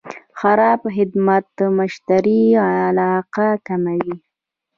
[0.39, 2.41] خراب خدمت د مشتری
[2.85, 4.13] علاقه کموي.